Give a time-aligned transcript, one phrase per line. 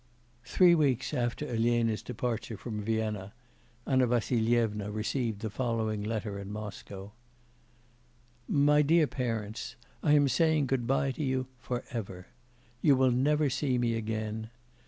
[0.43, 3.33] Three weeks after Elena's departure from Vienna,
[3.85, 7.11] Anna Vassilyevna received the following letter in Moscow:
[8.47, 9.75] 'My DEAR PARENTS.
[10.01, 12.25] I am saying goodbye to you for ever.
[12.81, 14.49] You will never see me again.